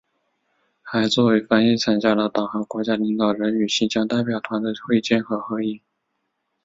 [0.81, 5.79] 还作为翻译参加了党和国家领导人与新疆代表团的会见和合影。